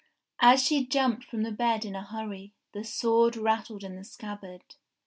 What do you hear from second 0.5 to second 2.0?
she jumped from the bed in